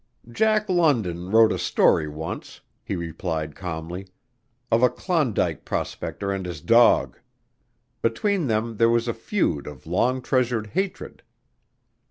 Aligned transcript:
"Jack 0.31 0.67
London 0.67 1.29
wrote 1.29 1.51
a 1.51 1.59
story 1.59 2.07
once," 2.07 2.61
he 2.83 2.95
replied 2.95 3.53
calmly, 3.55 4.07
"of 4.71 4.81
a 4.81 4.89
Klondike 4.89 5.63
prospector 5.63 6.31
and 6.31 6.43
his 6.43 6.59
dog. 6.59 7.19
Between 8.01 8.47
them 8.47 8.77
there 8.77 8.89
was 8.89 9.07
a 9.07 9.13
feud 9.13 9.67
of 9.67 9.85
long 9.85 10.23
treasured 10.23 10.71
hatred." 10.73 11.21